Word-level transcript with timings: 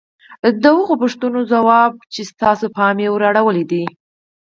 د 0.61 0.63
هغو 0.77 0.93
پوښتنو 1.01 1.39
ځواب 1.51 1.91
چې 2.13 2.21
ستاسې 2.31 2.67
پام 2.75 2.97
يې 3.03 3.09
ور 3.11 3.23
اړولی 3.29 3.63
دی. 3.71 3.83